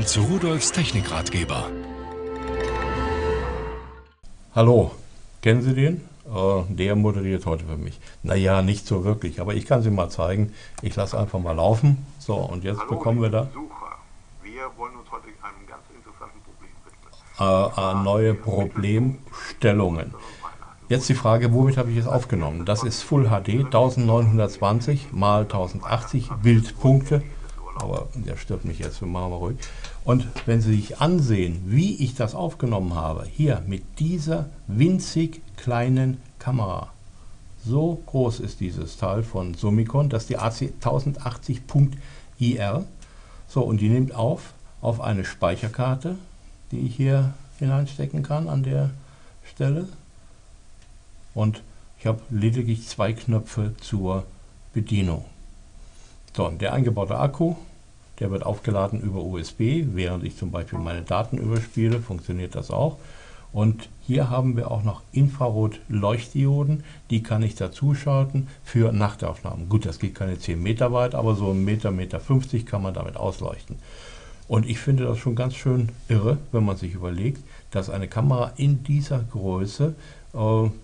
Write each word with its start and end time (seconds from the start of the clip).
Willkommen 0.00 0.28
zu 0.30 0.32
Rudolfs 0.32 0.72
Technikratgeber. 0.72 1.68
Hallo, 4.54 4.92
kennen 5.42 5.60
Sie 5.60 5.74
den? 5.74 5.96
Äh, 6.24 6.62
der 6.70 6.96
moderiert 6.96 7.44
heute 7.44 7.66
für 7.66 7.76
mich. 7.76 8.00
Naja, 8.22 8.62
nicht 8.62 8.86
so 8.86 9.04
wirklich, 9.04 9.42
aber 9.42 9.52
ich 9.52 9.66
kann 9.66 9.82
Sie 9.82 9.90
mal 9.90 10.08
zeigen. 10.08 10.54
Ich 10.80 10.96
lasse 10.96 11.18
einfach 11.18 11.38
mal 11.38 11.52
laufen. 11.52 12.06
So, 12.18 12.36
und 12.36 12.64
jetzt 12.64 12.80
Hallo, 12.80 12.92
bekommen 12.92 13.20
wir 13.20 13.28
da 13.28 13.42
Besucher. 13.42 13.98
Wir 14.42 14.62
wollen 14.78 14.96
uns 14.96 15.10
heute 15.10 15.26
einem 15.42 15.66
ganz 15.68 15.82
interessanten 15.94 16.40
Problem 16.44 16.70
widmen. 16.86 17.76
äh, 17.76 18.00
äh, 18.00 18.02
neue 18.02 18.32
Problemstellungen. 18.32 20.14
Jetzt 20.88 21.10
die 21.10 21.14
Frage, 21.14 21.52
womit 21.52 21.76
habe 21.76 21.90
ich 21.90 21.98
es 21.98 22.06
aufgenommen? 22.06 22.64
Das 22.64 22.84
ist 22.84 23.02
Full 23.02 23.28
HD 23.28 23.66
1920 23.66 25.12
mal 25.12 25.42
1080 25.42 26.30
Bildpunkte. 26.42 27.22
Aber 27.80 28.08
der 28.14 28.36
stört 28.36 28.64
mich 28.64 28.78
jetzt, 28.78 29.00
wir 29.00 29.08
machen 29.08 29.30
mal 29.30 29.36
ruhig. 29.36 29.56
Und 30.04 30.26
wenn 30.46 30.60
Sie 30.60 30.74
sich 30.74 31.00
ansehen, 31.00 31.62
wie 31.66 31.96
ich 31.96 32.14
das 32.14 32.34
aufgenommen 32.34 32.94
habe, 32.94 33.24
hier 33.24 33.62
mit 33.66 33.82
dieser 33.98 34.48
winzig 34.66 35.40
kleinen 35.56 36.18
Kamera. 36.38 36.92
So 37.64 38.02
groß 38.06 38.40
ist 38.40 38.60
dieses 38.60 38.96
Teil 38.96 39.22
von 39.22 39.54
Summicon, 39.54 40.08
das 40.08 40.22
ist 40.22 40.30
die 40.30 40.38
AC 40.38 40.72
1080.IR. 40.82 42.84
So, 43.48 43.62
und 43.62 43.80
die 43.80 43.88
nimmt 43.88 44.14
auf 44.14 44.54
auf 44.80 45.00
eine 45.00 45.24
Speicherkarte, 45.24 46.16
die 46.70 46.80
ich 46.80 46.96
hier 46.96 47.34
hineinstecken 47.58 48.22
kann 48.22 48.48
an 48.48 48.62
der 48.62 48.90
Stelle. 49.44 49.88
Und 51.34 51.62
ich 51.98 52.06
habe 52.06 52.20
lediglich 52.30 52.88
zwei 52.88 53.12
Knöpfe 53.12 53.74
zur 53.80 54.24
Bedienung. 54.72 55.24
So, 56.34 56.46
und 56.46 56.62
der 56.62 56.72
eingebaute 56.72 57.18
Akku, 57.18 57.56
der 58.20 58.30
wird 58.30 58.44
aufgeladen 58.44 59.00
über 59.00 59.24
USB, 59.24 59.84
während 59.94 60.24
ich 60.24 60.36
zum 60.36 60.50
Beispiel 60.50 60.78
meine 60.78 61.02
Daten 61.02 61.38
überspiele, 61.38 62.00
funktioniert 62.00 62.54
das 62.54 62.70
auch. 62.70 62.98
Und 63.52 63.88
hier 64.06 64.30
haben 64.30 64.56
wir 64.56 64.70
auch 64.70 64.84
noch 64.84 65.02
Infrarot-Leuchtdioden, 65.12 66.84
die 67.10 67.22
kann 67.22 67.42
ich 67.42 67.56
dazu 67.56 67.94
schalten 67.94 68.46
für 68.62 68.92
Nachtaufnahmen. 68.92 69.68
Gut, 69.68 69.86
das 69.86 69.98
geht 69.98 70.14
keine 70.14 70.38
10 70.38 70.62
Meter 70.62 70.92
weit, 70.92 71.16
aber 71.16 71.34
so 71.34 71.50
einen 71.50 71.64
Meter, 71.64 71.90
Meter 71.90 72.20
50 72.20 72.64
kann 72.64 72.82
man 72.82 72.94
damit 72.94 73.16
ausleuchten. 73.16 73.76
Und 74.46 74.68
ich 74.68 74.78
finde 74.78 75.04
das 75.04 75.18
schon 75.18 75.36
ganz 75.36 75.54
schön 75.54 75.90
irre, 76.08 76.38
wenn 76.52 76.64
man 76.64 76.76
sich 76.76 76.94
überlegt, 76.94 77.42
dass 77.70 77.90
eine 77.90 78.08
Kamera 78.08 78.52
in 78.56 78.84
dieser 78.84 79.20
Größe 79.20 79.94
äh, 80.32 80.36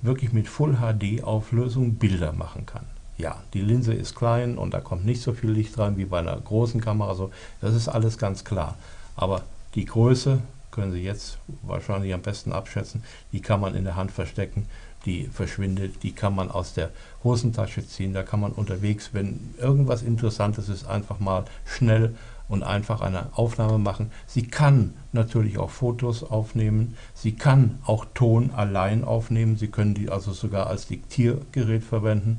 wirklich 0.02 0.32
mit 0.32 0.48
Full 0.48 0.76
HD 0.76 1.22
Auflösung 1.22 1.94
Bilder 1.94 2.32
machen 2.32 2.66
kann. 2.66 2.86
Ja, 3.18 3.42
die 3.54 3.62
Linse 3.62 3.94
ist 3.94 4.14
klein 4.14 4.58
und 4.58 4.74
da 4.74 4.80
kommt 4.80 5.06
nicht 5.06 5.22
so 5.22 5.32
viel 5.32 5.50
Licht 5.50 5.78
rein 5.78 5.96
wie 5.96 6.04
bei 6.04 6.18
einer 6.18 6.36
großen 6.36 6.80
Kamera. 6.80 7.14
So, 7.14 7.30
das 7.60 7.74
ist 7.74 7.88
alles 7.88 8.18
ganz 8.18 8.44
klar. 8.44 8.76
Aber 9.16 9.42
die 9.74 9.86
Größe 9.86 10.40
können 10.70 10.92
Sie 10.92 11.02
jetzt 11.02 11.38
wahrscheinlich 11.62 12.12
am 12.12 12.20
besten 12.20 12.52
abschätzen. 12.52 13.02
Die 13.32 13.40
kann 13.40 13.60
man 13.60 13.74
in 13.74 13.84
der 13.84 13.96
Hand 13.96 14.10
verstecken, 14.10 14.66
die 15.06 15.24
verschwindet, 15.28 16.02
die 16.02 16.12
kann 16.12 16.34
man 16.34 16.50
aus 16.50 16.74
der 16.74 16.90
Hosentasche 17.24 17.86
ziehen. 17.86 18.12
Da 18.12 18.22
kann 18.22 18.40
man 18.40 18.52
unterwegs, 18.52 19.10
wenn 19.12 19.54
irgendwas 19.58 20.02
Interessantes 20.02 20.68
ist, 20.68 20.86
einfach 20.86 21.18
mal 21.18 21.46
schnell 21.64 22.14
und 22.48 22.62
einfach 22.62 23.00
eine 23.00 23.28
Aufnahme 23.32 23.78
machen. 23.78 24.10
Sie 24.26 24.46
kann 24.46 24.94
natürlich 25.12 25.58
auch 25.58 25.70
Fotos 25.70 26.22
aufnehmen. 26.22 26.96
Sie 27.14 27.32
kann 27.32 27.78
auch 27.86 28.04
Ton 28.14 28.50
allein 28.50 29.02
aufnehmen. 29.02 29.56
Sie 29.56 29.68
können 29.68 29.94
die 29.94 30.10
also 30.10 30.32
sogar 30.32 30.66
als 30.66 30.86
Diktiergerät 30.86 31.82
verwenden. 31.82 32.38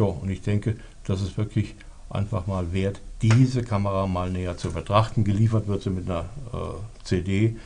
Tja, 0.00 0.06
und 0.06 0.30
ich 0.30 0.40
denke, 0.40 0.76
das 1.04 1.20
ist 1.20 1.36
wirklich 1.36 1.74
einfach 2.08 2.46
mal 2.46 2.72
wert, 2.72 3.02
diese 3.20 3.62
Kamera 3.62 4.06
mal 4.06 4.30
näher 4.30 4.56
zu 4.56 4.72
betrachten. 4.72 5.24
Geliefert 5.24 5.66
wird 5.66 5.82
sie 5.82 5.90
mit 5.90 6.08
einer 6.08 6.24
äh, 6.54 7.04
CD, 7.04 7.56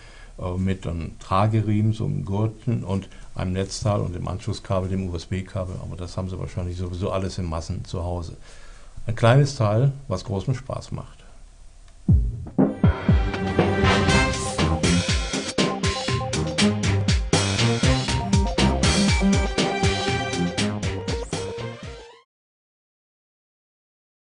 äh, 0.40 0.58
mit 0.58 0.84
einem 0.84 1.16
Trageriemen, 1.20 1.92
so 1.92 2.06
einem 2.06 2.24
Gurten 2.24 2.82
und 2.82 3.08
einem 3.36 3.52
Netzteil 3.52 4.00
und 4.00 4.17
dem 4.17 4.27
Anschlusskabel, 4.27 4.89
dem 4.89 5.08
USB-Kabel. 5.11 5.77
Aber 5.80 5.96
das 5.96 6.17
haben 6.17 6.28
sie 6.28 6.36
wahrscheinlich 6.36 6.77
sowieso 6.77 7.12
alles 7.12 7.39
in 7.39 7.45
Massen 7.45 7.84
zu 7.84 8.02
Hause. 8.02 8.36
Ein 9.06 9.14
kleines 9.14 9.55
Teil, 9.55 9.92
was 10.08 10.24
großen 10.24 10.56
Spaß 10.56 10.90
macht. 10.90 11.23